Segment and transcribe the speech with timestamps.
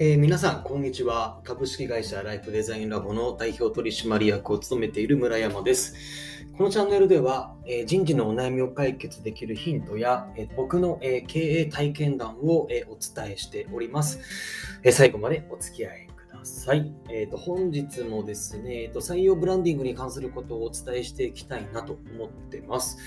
[0.00, 1.40] えー皆さん、こんにちは。
[1.42, 5.96] 株式会社ライフデザインラボの代表取締役を務めている村山です。
[6.56, 14.20] このチャンネルでは、えー人事のお悩みを解決できるヒントや、えー僕の、え経営体験談を、えお伝えしております。
[14.84, 16.92] え最後までお付き合いください。
[17.10, 22.98] えーと本日もですね、えーと、採用ブランディングに関することをお伝えしていきたいなと思ってます。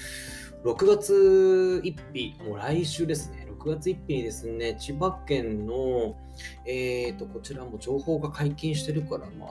[0.66, 6.16] 6月1日、もう来週ですね、6月1日にですね、千葉県の、
[6.66, 9.50] えー、と、こちらも情報が解禁してるから、まあ、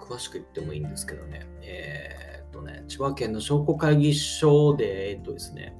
[0.00, 5.74] 詳しく言ってもいいんですけどね、えー、とね、千葉県の商工会議所で、えっ、とですね、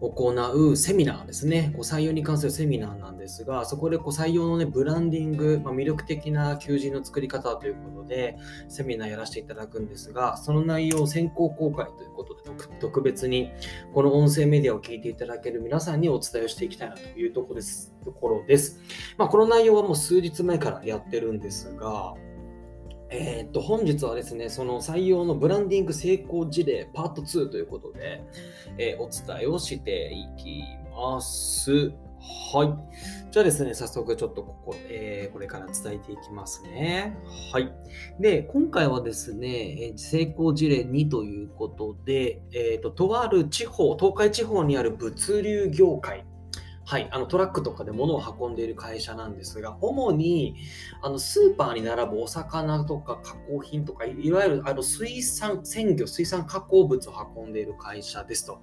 [0.00, 8.36] 行うセミナーですね、こう採用に関するセミナーなんですが、そこでこう採用の、ね、ブランディング、まあ、魅力的な求人の作り方ということで、
[8.68, 12.40] セミナーやらせていただくんですが、その内容を先行公開ということで、
[12.80, 13.50] 特別に
[13.92, 17.94] この音声メディアを聞いていただける皆さんにお伝えをしていきたいなというところです。
[18.04, 18.80] ところです
[19.18, 22.14] まあ、この内容はもう数日前からやってるんですが、
[23.12, 28.22] えーっと本日はですね、その採用のブランディング成功事例パート2ということで、
[28.78, 30.62] えーお伝えをしていき
[30.94, 31.92] ます。
[32.52, 33.30] はい。
[33.32, 37.16] じゃあですね、早速ちょっとここ、えーこれから伝えていきますね。
[37.52, 37.72] はい。
[38.20, 46.24] で、今回はですね、成功事例2ということで、えーと、とある地方、東海地方にある物流業界、
[46.90, 50.56] はい、あのトラックとかで物を運んでいる会社なんですが、主に
[51.02, 58.58] あのスーパーに並ぶお魚とか加工品とか、いわゆるあの水産、鮮魚、水産加工物を運んでいる会社ですと。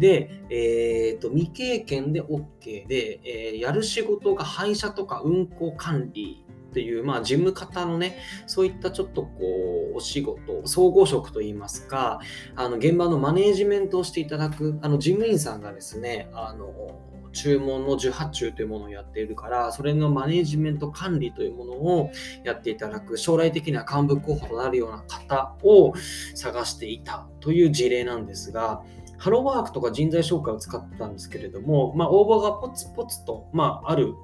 [0.00, 8.18] で、えーと未経験で OK で、えーやる仕事が配車とか運行管理っていう、まあ、事務方のね、
[8.48, 12.20] そういったちょっとこう、お仕事、総合職といいますか、
[12.56, 16.72] あの現場のマネージメントをしていただく、あの事務員さんがですね、あの
[17.32, 22.10] 注文の受発注というものをやっているから、それのマネジメント管理というものを
[22.44, 25.94] やっていただく、将来的には幹部候補となるような方を
[26.34, 28.82] 探していたという事例なんですが、
[29.18, 34.14] ハローワークとか人材紹介を使ってたんですけれども、まあ、応募がポツポツと、まあ、ある、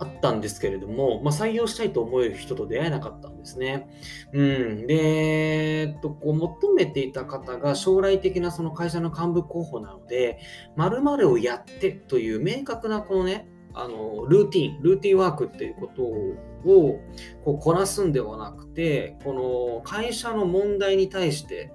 [0.00, 3.88] あったんですけれども、まあ、採用したいと思える人と出会えなかったんですね。
[4.32, 10.38] うん、で、えっと、こう求めていた方が将来的なその会社の幹部候補なので、
[10.76, 16.34] 〇〇をやってという明確なこのね、あのルーティン、ルーティンワークっていうことを
[16.64, 17.00] を
[17.44, 21.72] こうこなすんではなくて、この会社の問題に対して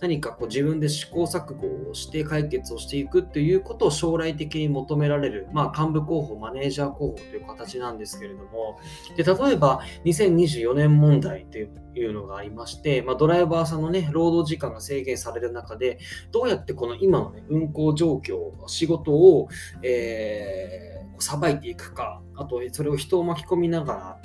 [0.00, 8.78] 何かこう自分で試行錯誤をして解決をしていくっていうことを将来的に求められる、まあ、幹部候補、マネージャー候補という形なんですけれども、
[9.16, 11.66] で例えば2024年問題とい
[12.06, 15.98] うのがありまして、まあ、ドライバーさんのね、労働時間が制限される中で、
[16.32, 19.48] どうやってこの今の、ね、運行状況、仕事を、
[19.82, 24.21] えーさばいていくか、あとそれを人を巻き込みながら、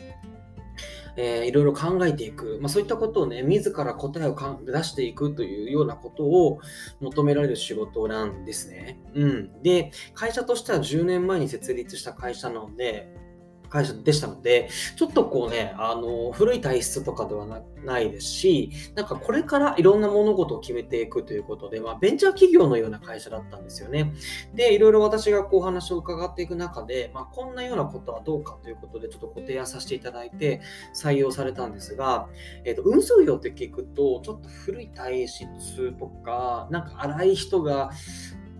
[1.17, 6.59] えーいろいろ考えていく、まあ、そういったことをね、自ら答えをかん出していくというようなことを
[6.99, 8.99] 求められる仕事なんですね。
[9.15, 9.61] うん。
[9.63, 13.11] で、会社としては10年前に設立した会社なので、
[13.69, 24.13] 会社でしたので、ちょっとこうね、あの、古い体質とかではなないですし、なんかこれからいろんな物事を決めていくということで、まあ、ベンチャー企業のような会社だったんですよね。
[24.53, 30.61] で、いろいろ私がこう話を伺っていく中で、まあ、こんなようなことはどうかということで、ちょっとご提案させていただいて
[30.93, 32.27] 採用されたんですが、
[32.65, 37.91] えっ、と、運送業って聞くと、ちょっと古い体質とか、なんか荒い人が、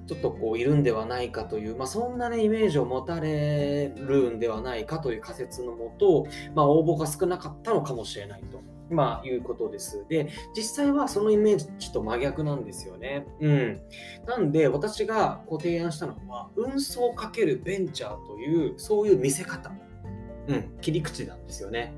[0.08, 8.62] ちょっとこういるんではないかという、まあ、そんなね、イメージを持たれるんではないかという仮説のもと、まあ、応募が少なかったのかもしれないと。
[8.90, 10.06] まあ、いうことです。
[10.08, 13.28] で、実際はそのイメージちょっと真逆なんですよね。
[13.42, 13.82] うん。
[14.26, 19.72] なんで、私がご提案したのは、運送かけるベンチャーという、そういう見せ方。
[20.48, 21.94] うん、切り口なんですよね。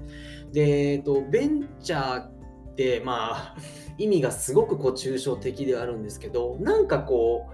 [0.52, 2.32] で、えっと、ベンチャーっ
[2.76, 3.56] て、まあ、
[4.00, 7.54] 意味がすごくこう抽象的ではあるんですけど、なんかこう、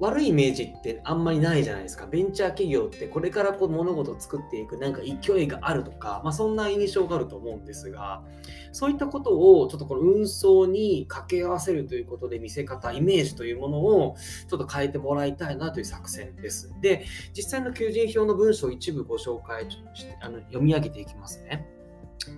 [0.00, 2.06] 悪いイメージってあんまりないじゃないですか。
[2.06, 8.22] ベンチャー企業ってこれからこう物事を作っていくなんか勢いがあるとか、まあ、そんな印象があると思うんですが、
[8.72, 14.16] そういったことをちょっとこの運送に掛け合わせるということで見せ方、イメージというものを
[14.48, 16.74] ちょっと変えてもらいたいなという作戦です。
[16.80, 19.68] で、実際の求人票の文章を一部ご紹介
[20.20, 21.68] あの読み上げていきますね。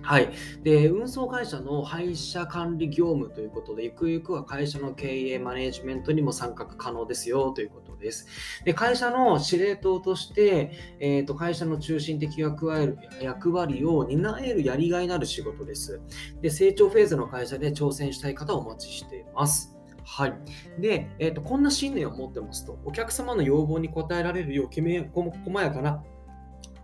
[0.01, 0.29] はい、
[0.63, 8.27] で運送会社の配車管理業務ということで、ゆくゆくは会社の経営マネジメントにも参画可能ですよということです。
[8.65, 15.99] で会社の司令塔として、えーと、会社の中心的役割役割を担えるやりがいのある仕事です
[16.41, 16.49] で。
[16.49, 19.75] 成長フェーズの会社で挑戦したい方をお待ちしています。
[20.03, 20.33] はい。
[20.79, 26.03] で、えーと、こんな信念を持ってますと、お客様の要望に応えられるようきめ細やかな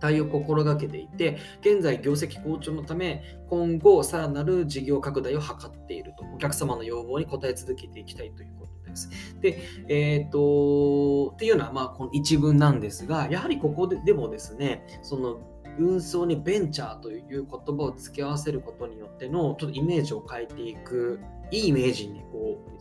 [0.04, 9.08] 対を心がけていて、現在業績好調のため、今後さらなる事業拡大を図っていると、お客様の要望に応え続けていきたいということです。
[9.40, 9.58] で、
[9.88, 15.40] えっ、と、っていうのは、まあ、この一文なんですが、やはりここででもですね、その
[15.78, 21.18] 運送にベンチャーという言葉を付け合わせることによってのちょっとイメージを変えていく
[21.54, 22.74] いいイメージにこう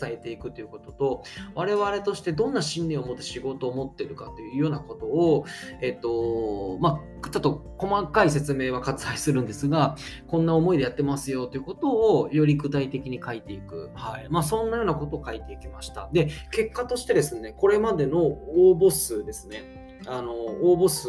[0.00, 1.22] 伝えていくということと
[1.54, 5.44] 我々としてどんな信念を持って仕事を持ってるかというようなことを、
[5.82, 9.96] えっとまあ、ちょっと細かい説明は割愛するんですが
[10.26, 11.90] こんな思いでやってますよということ
[12.20, 14.26] をより具体的に書いていく、はい。
[14.30, 16.08] まあ、そんなようなことを書いていきました。
[16.12, 19.90] で結果としてですねこれまでの応募数ですね。
[20.06, 21.08] あの応募数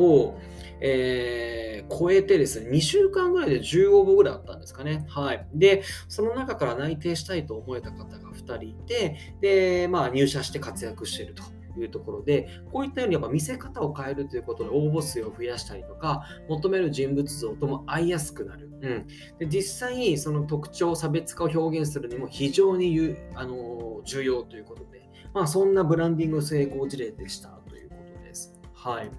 [0.00, 0.38] を、
[0.80, 5.04] えー、超えてですね、2週間ぐらいで10応募ぐらいあったんですかね。
[5.08, 5.46] はい。
[5.54, 11.42] で、その中から内定したいと思えた方が2人いて、で、まあ入社して活躍していると。
[11.78, 18.70] いうところで、こういったようにやっぱ見せ方を変えるということで応募数を増やしたりとか、求める人物像とも合いやすくなる。
[18.82, 19.06] うん、
[19.38, 28.58] で実際、その特徴、差別化を表現するにも非常にあの重要ということで、まあ、そんなブランディング成功事例でしたということです。
[28.74, 29.10] はい。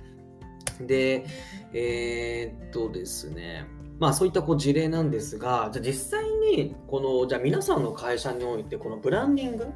[0.88, 1.26] で、
[1.74, 3.66] えー、っとですね、
[4.00, 9.68] まあそういったこう事例なんですが、じゃ実際にこの、じゃ皆さんの会社においてこのブランディング、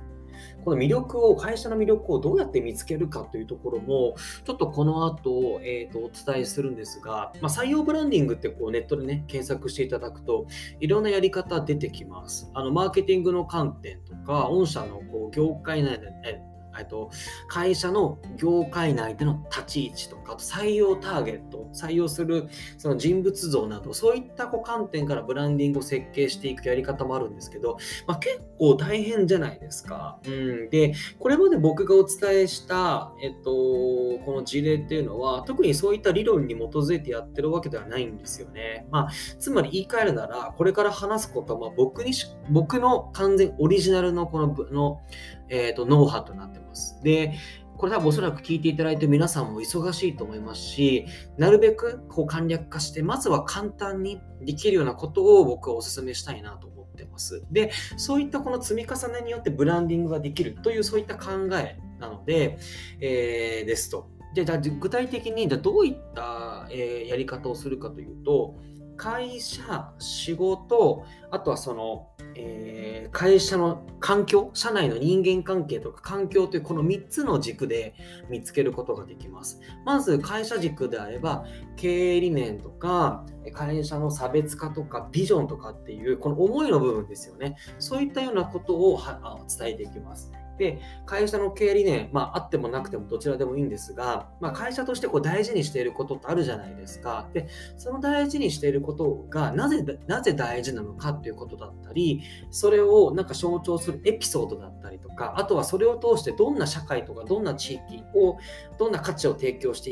[0.64, 10.48] この魅力を、会社の魅力をどうやって見つけるかというところも、ちょっとこの後、えー、とお伝えするんですが、まあ、採用ブランディングってこうネットでね、検索していただくと、
[10.80, 12.50] いろんなやり方出てきます。
[12.54, 16.44] あのマーケティングの観点とか、御社のこう業界内で、ね、
[16.84, 17.10] と
[17.48, 27.78] 会社の業界内での立ち位置とか、あと採用ターゲット、採用するその人物像など、そういったこう観点からブランディングを設計していくやり方もあるんですけど、
[28.08, 30.20] まあ、結構大変じゃないですか。
[30.28, 38.88] うん、で、これまで僕がお伝えした、えっと、この事例っていうのは、特にそういった理論に基づいてやってるわけではないんですよね。
[38.92, 42.12] まあ、つまり言い換えるなら、これから話すことは、まあ、僕に
[42.50, 45.02] 僕の完全オリジナルのこのの、
[45.50, 47.00] えーとノウハウとなってます。
[47.04, 47.34] で、
[47.78, 51.06] これ多分おそらく聞いていただいて皆さんも忙しいと思いますし、
[51.38, 57.44] なるべくこう簡略化して、まずは簡単にできるようなことを僕はお勧めしたいなと思ってます。
[57.52, 62.58] で、そういったこの積み重ねによってブランディングができるというそういった考えなので、
[63.02, 64.10] えー、ですと。
[64.34, 68.56] で、じゃ具体的にじゃどういった、え、やり方をするかというと、
[68.98, 77.94] 会社、仕事、あとはその、えー、会社の環境、社内の人間関係とか環境というこの3つの軸で
[78.30, 79.60] 見つけることができます。
[79.86, 81.46] まず会社軸であれば、
[81.76, 87.56] 経営理念とか、会社の差別化とか、ビジョンとかっていう、この思いの部分ですよね。
[87.80, 89.00] そういったようなことを
[89.48, 90.32] 伝えていきます。
[90.58, 97.28] で、会社の経営理念、まあ、あってもなくてもどちらでもいいんですが、まあ、会社としてこう大事にしていることってあるじゃないですか。
[97.34, 97.48] で、
[97.78, 102.22] その大事にしていることがなぜ、なぜ大事なのかっていうことだったり、
[102.52, 108.38] それをなんか象徴するエピソードだったりとか、あとはそれを通してどんな社会とかどんな地域を、
[108.78, 109.92] どんな価値を提供して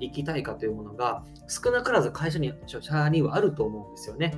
[0.00, 4.34] いきたいかというものが少なからず会社に社にはあると思うんですよね。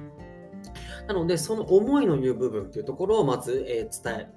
[1.06, 4.28] なので、その思いの言う部分というところをまず、え伝え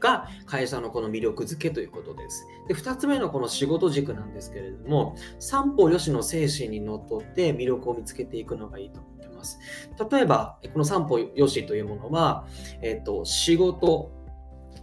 [0.00, 2.46] が会社のこの魅力づけということです。
[2.68, 9.58] で、2つ目のこの仕事軸なんですけれども、三方よしの精神にのっとって魅力を見つけていくのがいいと思ってます。
[10.10, 12.46] 例えば、この三方よしというものは、
[12.82, 14.10] えっと、仕事、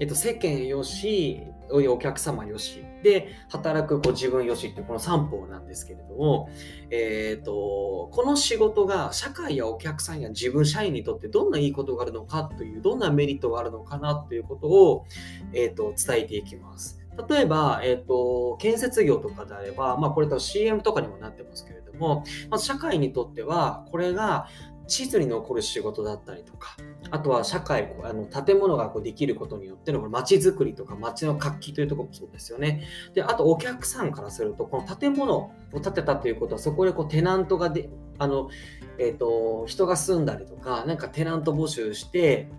[0.02, 6.50] えっと、世間よし、お客様よし、で、働くこ自分よしっていうこの3方なんですけれども、
[6.90, 15.06] えっ、ー、と、この仕事が社会やお客さんや自分社員にとってどんないいことがあるのかという、どんなメリットがあるのかなということを、
[15.54, 17.00] えっ、ー、と、伝えていきます。
[17.30, 24.48] 例えば、えっ、ー、と、建設業とかであれば、まあこれと CM とかにもなってますけれども、まず社会にとっては、これが
[24.92, 26.76] 地図に残る仕事だったりとか、
[27.12, 32.84] あとは社会、あの建物がこうできることによっての街づくりとか街の活気というところもそうですよね。
[33.14, 38.50] で、あとお客さんからすると、この建物を建てたということは、そこでこうテナントがで、あの、
[38.98, 42.50] え、ー、と、人が住んだりとか、なんかテナント募集して、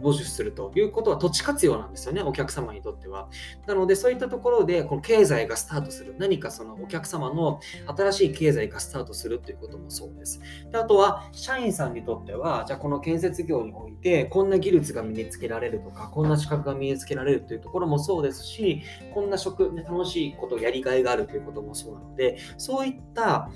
[0.00, 3.28] 募集するということは土地活用なんですよね、お客様にとっては。
[3.66, 10.40] なので、そういったところで、この経済がスタートする、何かそのお客様の新しい経済がスタートするということもそうです。
[10.70, 23.50] であとは、社員さんにとっては、じゃあこの建設業において、こんな技術が身につけられるとか、こんな資格が身につけられるというところもそうですし、こんな職、ね楽しいこと、やりがいがあるということもそうなので、そういった、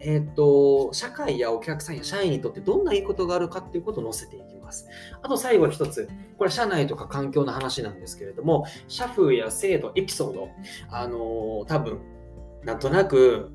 [0.00, 4.61] えっ、ー、と、社会やお客さんや社員にとってどんないいことがあるかということを載せていきます。
[4.72, 4.88] ます。
[5.22, 10.48] あと最後一つ、これ社内とか環境の話なんですけれども、社風や制度、エピソード、
[10.90, 12.00] あのー、多分、
[12.64, 13.52] なんとなく、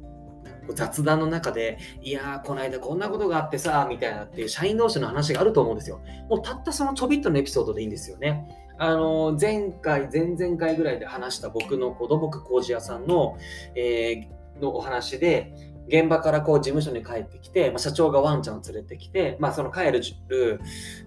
[0.73, 6.01] 雑談の中で、いやー、この間こんなことがあってさ、みたいなっていう社員同士の話があると思うんですよ。
[6.29, 8.47] もうたったそのちょびっとのエピソードでいいんですよね。
[8.77, 13.37] あの前回、前々回ぐらいで話した僕の子土木工事屋さんの,、
[13.75, 15.53] えー、のお話で、
[15.87, 20.01] 現場からこう事務所に帰ってきて、まあ、社長がワンちゃんを連れてきて、まあ、その帰る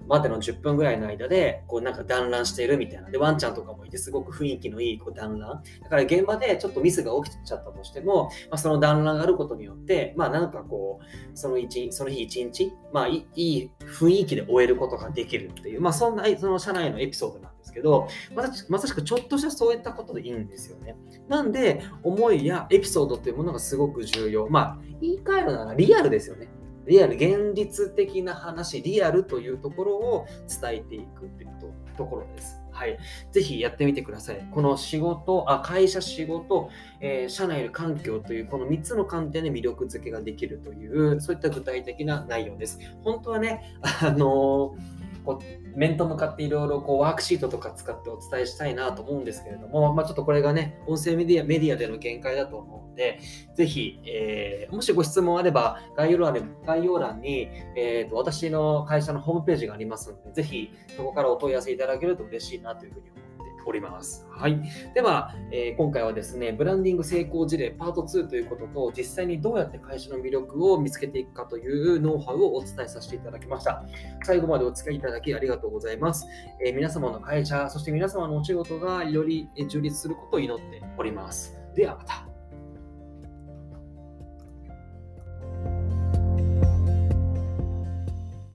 [0.08, 3.10] までの10分ぐらいの間で、こうなんか団らんしているみたいな。
[3.10, 5.62] で、ワンちゃんとかもいて、すごく雰囲気のいいこう団らん。
[5.82, 20.96] だから現場でちょっとミスが起きちゃったとしても、まあ、その団らんがあることによって、まあなんかこう、その一その日一日、まあいい雰囲気で終えることができるっていう、まあそんなその社内のエピソードなんですけど、まさまさしくちょっとしたそういったことでいいんですよね。
[21.28, 24.48] なんで、思いやエピソードっていうものがすごく重要。
[24.48, 26.48] まあ、言い換えるならリアルですよね。
[26.86, 31.50] リアル、現実的な話、リアルというところを伝えていくっていう
[31.96, 32.60] ところです。
[32.72, 32.98] はい。
[33.30, 34.48] ぜひやってみてください。
[34.50, 42.78] この仕事、あ会社、仕事、えー、社内の環境というこの3つの観点で魅力づけができるという、そういった具体的な内容です。
[43.04, 45.40] 本当はね、あのーこ
[45.74, 53.20] 面と向かっていろいろこうワークシートとか使ってお伝えしたいなと思うんですけれども、まあ、ちょっとこれがね、音声メディアメディアでの限界だと思うので、
[53.54, 63.29] ぜひ、えー、もしご質問あれば概要欄に概要欄に、えーと、私の会社のホームページがありますので、ぜひそこからお問い合わせいただけると嬉しいなというふうに思います。
[63.66, 64.26] おります。
[64.30, 64.60] はい。
[64.94, 73.84] では、えー、今回はですね、ブランディング成功事例パート2ということと、実際にどうやって会社の魅力を見つけていくかというノウハウをお伝えさせていただきました。
[74.24, 76.26] 最後までお付き合いいただきありがとうございます。
[76.64, 81.58] えー、皆様の会社、そして皆様のお仕事がより充実することを祈っております。
[81.74, 82.29] ではまた。